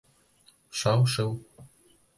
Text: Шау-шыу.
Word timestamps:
Шау-шыу. 0.77 1.31